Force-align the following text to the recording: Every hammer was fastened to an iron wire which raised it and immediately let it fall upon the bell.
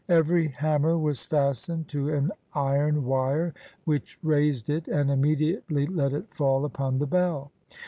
Every 0.09 0.47
hammer 0.47 0.97
was 0.97 1.25
fastened 1.25 1.87
to 1.89 2.09
an 2.09 2.31
iron 2.55 3.05
wire 3.05 3.53
which 3.85 4.17
raised 4.23 4.67
it 4.67 4.87
and 4.87 5.11
immediately 5.11 5.85
let 5.85 6.11
it 6.11 6.33
fall 6.33 6.65
upon 6.65 6.97
the 6.97 7.05
bell. 7.05 7.51